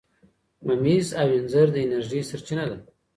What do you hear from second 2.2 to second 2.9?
سرچینه ده.